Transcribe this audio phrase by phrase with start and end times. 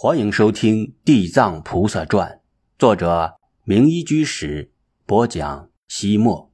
[0.00, 2.30] 欢迎收听《地藏菩萨传》，
[2.78, 4.70] 作者明一居士
[5.04, 5.70] 播讲。
[5.88, 6.52] 西莫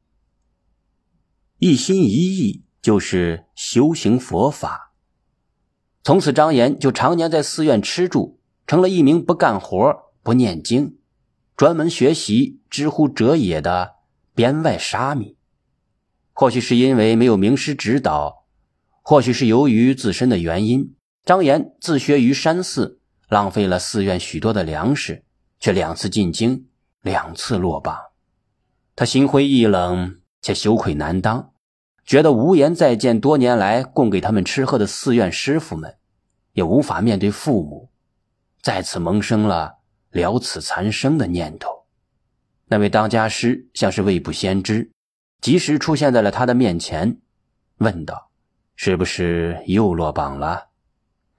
[1.59, 4.95] 一心一意就是修行佛法。
[6.03, 10.97] 从此，张岩就常年在寺院吃住，成了一名不干活、不念经、
[11.54, 13.97] 专门学习知乎者也的
[14.35, 15.37] 编外沙弥。
[16.33, 18.47] 或许是因为没有名师指导，
[19.02, 20.95] 或许是由于自身的原因，
[21.27, 23.02] 张岩自学于山寺。
[23.34, 25.24] 浪费了寺院许多的粮食，
[25.59, 26.68] 却两次进京，
[27.02, 27.98] 两次落榜。
[28.95, 31.50] 他心灰意冷，且羞愧难当，
[32.06, 35.96] 觉得无颜再见多年来供给他们吃喝的寺院师傅们，
[36.52, 37.90] 也无法面对父母，
[38.62, 39.78] 再次萌生了
[40.12, 41.87] 了此残生的念头。
[42.68, 44.92] 那位当家师像是未卜先知，
[45.40, 47.18] 及时出现在了他的面前，
[47.78, 48.30] 问道
[48.76, 50.68] ：“是不是又落榜了？”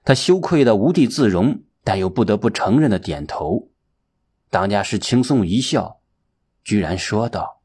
[0.04, 1.62] 他羞愧的无地自容。
[1.86, 3.70] 但又不得不承认的点头，
[4.50, 6.00] 当家师轻松一笑，
[6.64, 7.62] 居然说道：“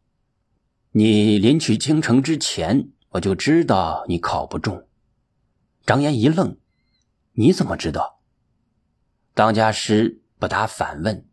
[0.93, 4.87] 你临去京城之前，我就知道你考不中。”
[5.87, 6.59] 张岩一愣
[7.33, 8.21] ：“你怎么知道？”
[9.33, 11.27] 当家师不答，反问：“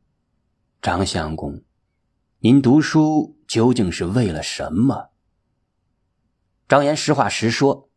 [0.81, 1.62] 张相公，
[2.39, 5.11] 您读书究竟是为了什么？”
[6.67, 7.91] 张岩实话实说：“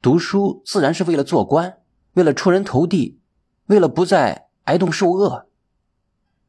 [0.00, 1.80] 读书自然是为了做官，
[2.12, 3.18] 为了出人头地。”
[3.66, 5.46] 为了不再挨冻受饿，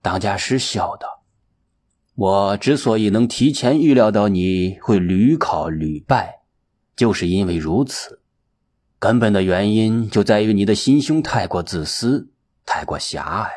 [0.02, 1.24] 当家师笑道
[2.16, 6.42] ：“我之所以能提前预料到你会屡考屡败，
[6.96, 8.22] 就是因为如此。
[9.00, 12.30] 根本的原因就在于你的心胸太过自私，
[12.66, 13.50] 太过狭隘。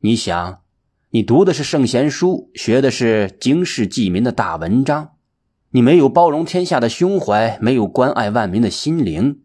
[0.00, 0.62] 你想，
[1.10, 5.12] 你读的是圣贤书，学的是经世济民的大文章，
[5.70, 9.42] 你没有包容天下的胸怀，没有关爱万民的心灵，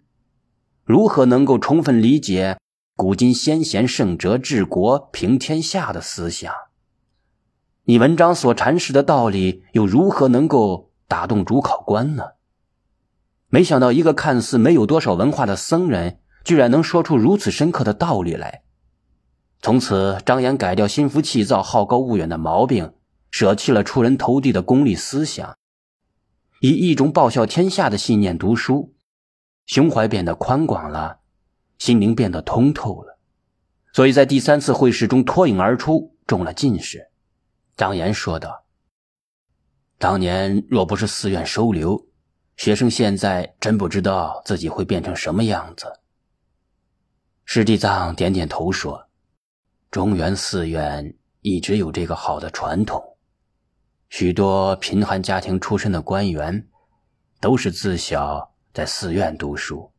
[0.83, 2.57] 如何能够充分理解？”
[2.97, 6.53] 古今先贤圣哲治国平天下的思想，
[7.83, 12.23] 你文章所阐释的道理又如何能够打动主考官呢？
[13.49, 18.63] 没想到一个看似没有多少文化的僧人，居然能说出如此深刻的道理来。
[19.61, 22.93] 从此，张岩改掉心浮气躁、好高骛远的毛病，
[23.29, 25.57] 舍弃了出人头地的功利思想，
[26.61, 28.95] 以一种报效天下的信念读书，
[29.65, 31.19] 胸怀变得宽广了。
[31.77, 33.19] 心灵变得通透了，
[33.91, 37.09] 所以在第三次会试中脱颖而出，中了进士。
[37.75, 38.65] 张岩说道
[39.99, 42.07] ：“当年若不是寺院收留
[42.55, 45.99] 学生，现在真不知道自己会变成什么样子。”
[47.43, 49.09] 师弟藏点点头说
[49.91, 53.17] ：“中原寺院一直有这个好的传统，
[54.09, 56.67] 许多贫寒家庭出身的官员，
[57.41, 59.91] 都是自小在寺院读书，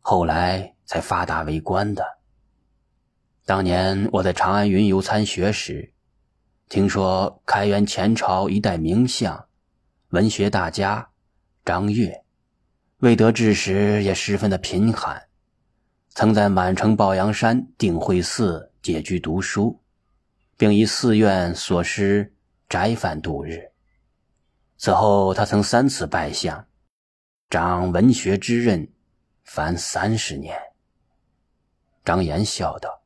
[0.00, 2.04] 后来。”才发达为官的。
[3.44, 5.92] 当年我在长安云游参学时，
[6.68, 9.46] 听说开元前朝一代名相、
[10.08, 11.08] 文学大家
[11.64, 12.24] 张悦，
[12.98, 15.22] 未得志时也十分的贫寒，
[16.10, 19.80] 曾在满城宝阳山定慧寺解居读书，
[20.56, 22.32] 并以寺院所施
[22.68, 23.60] 斋饭度日。
[24.76, 26.66] 此后，他曾三次拜相，
[27.48, 28.88] 掌文学之任，
[29.44, 30.58] 凡三十年。
[32.06, 33.02] 张岩笑道：“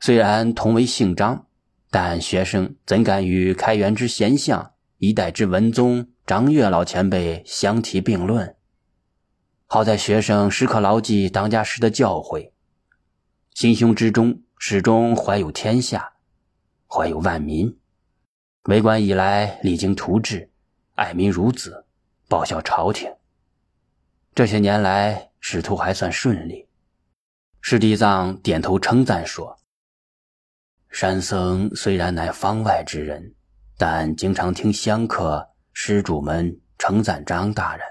[0.00, 1.48] 虽然同为姓张，
[1.90, 8.56] 但学生怎敢与开元之贤相、一代之文宗张悦老前辈相提并论？
[9.66, 12.52] 好在学生时刻牢记当家师的教诲，
[13.52, 16.14] 心胸之中始终怀有天下，
[16.88, 17.78] 怀有万民。
[18.62, 20.50] 为官以来，励精图治，
[20.94, 21.84] 爱民如子，
[22.28, 23.12] 报效朝廷。
[24.34, 26.65] 这些年来，仕途还算顺利。”
[27.68, 29.58] 师地藏点头称赞说
[30.88, 33.34] ：“山僧虽然乃方外之人，
[33.76, 37.84] 但经常听香客、施主们称赞张大人。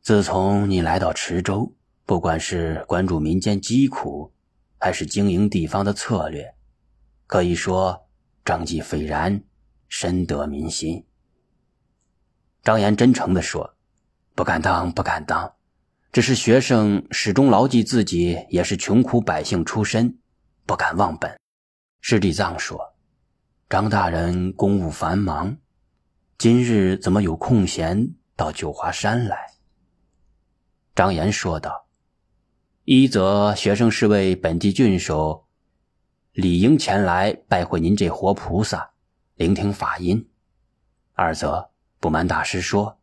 [0.00, 1.72] 自从你来到池州，
[2.04, 4.32] 不管是关注民间疾苦，
[4.80, 6.52] 还是经营地方的策略，
[7.28, 8.08] 可以说
[8.44, 9.44] 政绩斐然，
[9.86, 11.06] 深得民心。”
[12.64, 13.76] 张岩真诚地说
[14.34, 15.54] ：“不敢当，不敢当。”
[16.12, 20.18] 只是学生始终牢记自己也是穷苦百姓出身，
[20.66, 21.34] 不敢忘本。
[22.02, 22.78] 师弟藏说
[23.70, 25.56] ：“张大人公务繁忙，
[26.36, 29.38] 今日怎么有空闲到九华山来？”
[30.94, 31.86] 张岩说道
[32.84, 35.46] ：“一则学生是为本地郡守，
[36.32, 38.90] 理应前来拜会您这活菩萨，
[39.36, 40.22] 聆听法音；
[41.14, 41.70] 二则
[42.00, 42.98] 不瞒大师说，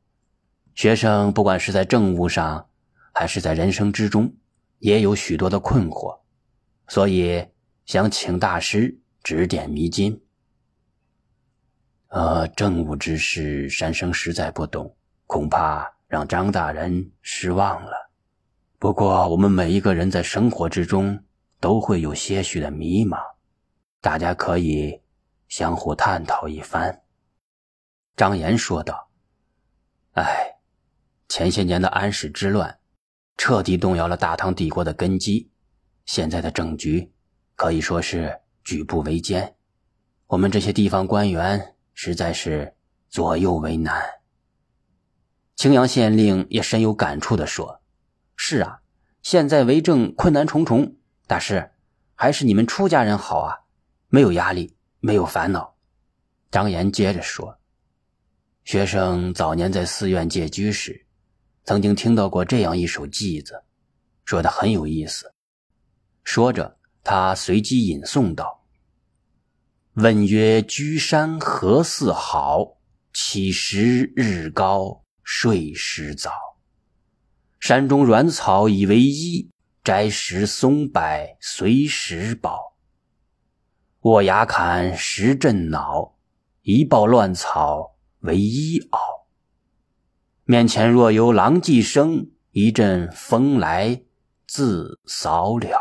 [0.76, 2.64] 学生不管是在政务上。”
[3.20, 4.34] 还是在人生之中，
[4.78, 6.22] 也有许多的困惑，
[6.88, 7.46] 所以
[7.84, 10.24] 想请大师指点迷津。
[12.08, 14.96] 呃，政务之事，山生实在不懂，
[15.28, 18.10] 恐怕让张大人失望了。
[18.78, 21.22] 不过，我们每一个人在生活之中
[21.60, 23.20] 都会有些许的迷茫，
[24.00, 25.02] 大家可以
[25.50, 27.02] 相互探讨一番。”
[28.16, 29.10] 张岩说道。
[30.16, 30.56] “哎，
[31.28, 32.79] 前些年的安史之乱，
[33.40, 35.50] 彻底动摇了大唐帝国的根基，
[36.06, 37.10] 现在的政局
[37.56, 39.56] 可以说是举步维艰，
[40.28, 42.74] 我们这些地方官员。”实在是
[43.10, 44.02] 左右为难。
[45.58, 47.82] 青阳县令也深有感触地说
[48.38, 48.80] ：“是啊，
[49.22, 50.96] 现在为政困难重重。
[51.28, 51.72] 大师，
[52.16, 53.60] 还是你们出家人好啊，
[54.08, 55.76] 没有压力，没有烦恼。”
[56.52, 57.60] 张岩接着说
[58.64, 61.06] ：“学生早年在寺院借居时，
[61.70, 63.64] 曾经听到过这样一首偈子，
[64.26, 65.36] 说的很有意思。”
[66.26, 68.66] 说着，他随机吟诵道。
[69.94, 72.80] 问曰：“居山何似好？
[73.14, 76.32] 起时日高睡时早。
[77.60, 79.52] 山中软草以为衣，
[79.84, 81.00] 摘时松柏
[81.40, 82.80] 随时宝。
[84.00, 86.16] 卧崖坎时震恼，
[86.64, 89.19] 一抱乱草为衣袄。
[90.50, 94.02] 面前若有狼藉声，一阵风来
[94.48, 95.80] 自扫了。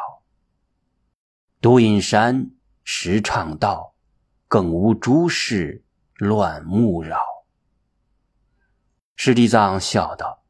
[1.62, 2.50] 独饮山
[2.84, 3.94] 时唱道。”
[4.46, 5.84] 更无诸事
[6.14, 7.18] 乱目扰。
[9.14, 10.42] 师弟藏笑道：“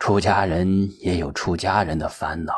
[0.00, 2.54] 出家人也有出家人的烦恼，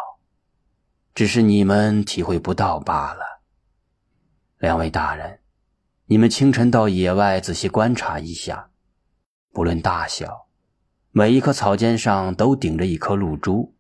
[1.12, 3.43] 只是你们体会不到罢了。”
[4.58, 5.40] 两位大人，
[6.06, 8.70] 你们清晨到野外仔细观察一下，
[9.52, 10.46] 不论大小，
[11.12, 13.74] 每一棵草尖上都顶着一颗露珠，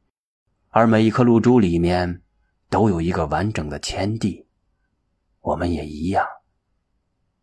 [0.70, 2.22] 而每一颗露珠里面
[2.68, 4.46] 都有一个完整的天地。
[5.40, 6.26] 我们也一样。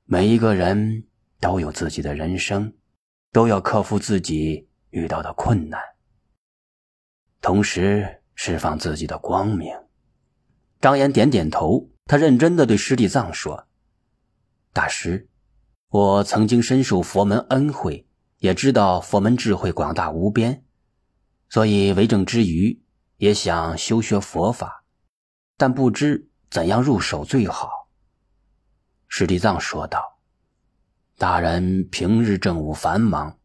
[0.03, 1.05] 每一个人
[1.39, 2.73] 都有自己的人生，
[3.31, 5.79] 都要克服自己遇到的困难，
[7.41, 9.73] 同时释放自己的光明。
[10.81, 13.67] 张岩点点头，他认真的对师弟藏说
[14.73, 15.27] ：“大师，
[15.89, 18.06] 我曾经深受佛门恩惠，
[18.39, 20.63] 也知道佛门智慧广大无边，
[21.49, 22.81] 所以为政之余
[23.17, 24.83] 也想修学佛法，
[25.57, 27.89] 但不知怎样入手最好。”
[29.09, 30.19] 师弟藏说道
[31.17, 33.39] ：“大人平日政务繁忙，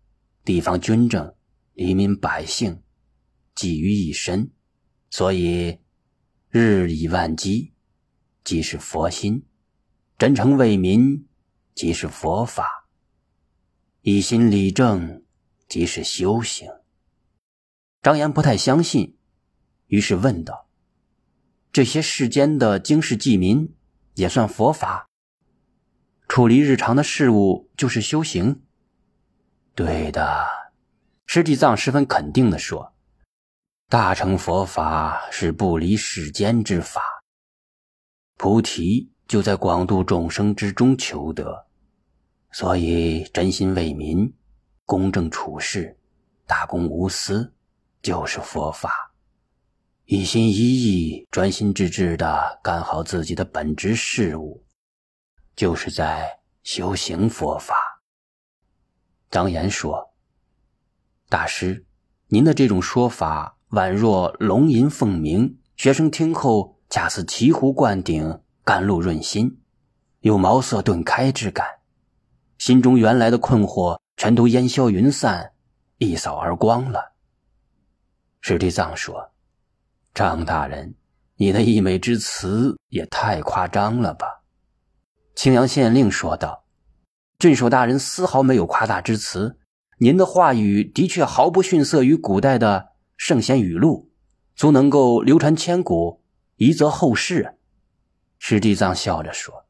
[0.44, 1.34] 地方军政、
[1.74, 2.82] 黎民百姓
[3.54, 4.50] 寄于一身，
[5.08, 5.78] 所以
[6.50, 7.72] 日以万机，
[8.44, 9.44] 即是佛心；
[10.18, 11.26] 真诚为民，
[11.74, 12.64] 即是佛法；
[14.02, 15.22] 一心理政，
[15.68, 16.68] 即是修行。”
[18.02, 19.16] 张岩不太相信，
[19.86, 20.66] 于是问道
[21.72, 23.76] ：“这些世间的经世济民，
[24.14, 25.08] 也算佛法？”
[26.26, 28.64] 处理日常的事物就是修行。
[29.76, 30.46] 对的，
[31.26, 32.94] 师弟藏十分肯定地说
[33.88, 37.00] ：“大乘佛法是不离世间之法，
[38.36, 41.68] 菩提就在广度众生之中求得。
[42.52, 44.32] 所以真心为民，
[44.84, 45.98] 公正处事，
[46.46, 47.54] 大公无私，
[48.02, 49.14] 就是佛法。
[50.04, 54.62] 一心一意、专心致志地干好自己的本职事务。”
[55.56, 57.74] 就是在修行佛法。
[59.30, 60.12] 张岩说
[61.28, 61.84] ：“大师，
[62.28, 69.60] 您的这种说法宛若龙吟凤鸣，学生听后恰似醍醐灌顶，甘露润心，
[70.20, 71.66] 有茅塞顿开之感。
[72.62, 75.50] 心中原来的困惑全都烟消云散，
[75.98, 77.14] 一扫而光了。”
[78.40, 79.32] 史地藏说
[80.14, 80.94] ：“张大人，
[81.34, 84.44] 你的溢美之词也太夸张了吧？”
[85.34, 86.64] 青阳县令说道
[87.36, 89.58] ：“镇守大人丝毫没有夸大之词，
[89.98, 94.12] 您的话语的确毫不逊色于古代的圣贤语录，
[94.54, 96.22] 足能够流传千古，
[96.54, 97.58] 遗泽后世。”
[98.38, 99.61] 史地藏笑着说：“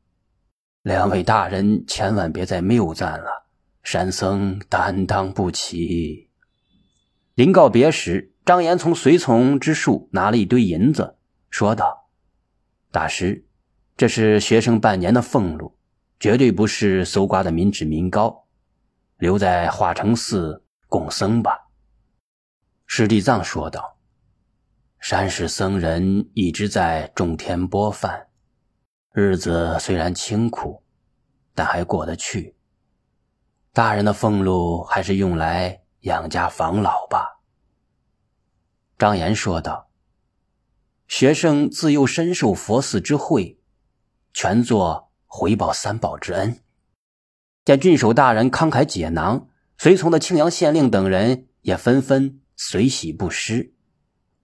[0.83, 3.47] 两位大人千万别再谬赞了，
[3.83, 6.29] 山僧担当不起。”
[7.35, 11.17] 临告别时，张岩从随从之处拿了一堆银子，
[11.49, 12.11] 说道
[12.93, 13.47] ：“大师。”
[13.97, 15.77] 这是学生半年的俸禄，
[16.19, 18.49] 绝对不是搜刮的民脂民膏，
[19.19, 21.69] 留在化成寺供僧吧。”
[22.87, 23.99] 师弟藏说道。
[24.99, 28.29] “山氏僧人一直在种田播饭，
[29.13, 30.83] 日子虽然清苦，
[31.55, 32.57] 但还过得去。
[33.73, 37.41] 大人的俸禄还是用来养家防老吧。”
[38.99, 39.91] 张岩说道。
[41.09, 43.59] 学生自幼深受佛寺之惠，
[44.33, 46.61] 全作回报三宝之恩。
[47.67, 53.75] 见郡守大人慷慨解囊，随从的庆阳县令等人也纷纷随喜不施。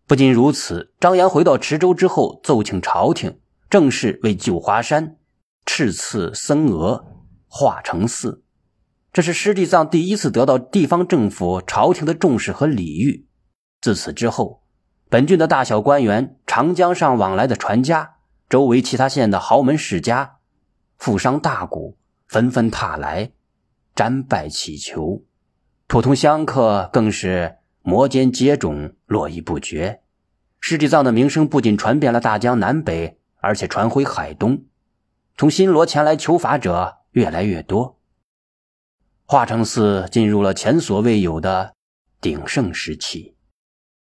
[0.07, 5.17] 不仅如此，张岩回到池州之后，奏请朝廷正式为九华山
[5.67, 7.05] 敕赐僧额，
[7.47, 8.43] 化成寺。
[9.13, 13.27] 这是师弟藏第一次得到地方政府朝廷的重视和礼遇。
[13.81, 14.63] 自此之后，
[15.11, 18.15] 本郡的大小官员、长江上往来的船家、
[18.49, 20.37] 周围其他县的豪门世家、
[20.97, 21.95] 富商大贾，
[22.27, 23.33] 纷纷踏来
[23.95, 25.25] 瞻拜祈求；
[25.87, 30.01] 普通香客更是摩肩接踵，络绎不绝。
[30.59, 34.65] 师弟藏的名声不仅传遍了大江南北，而且传回海东，
[35.37, 37.99] 从新罗前来求法者越来越多。
[39.25, 41.75] 化成寺进入了前所未有的
[42.21, 43.38] 鼎盛时期。